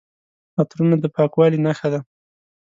[0.59, 1.99] عطرونه د پاکوالي نښه ده.